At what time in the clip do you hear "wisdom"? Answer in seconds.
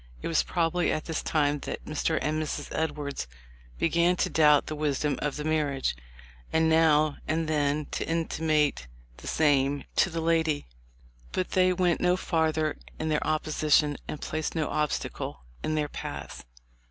4.75-5.19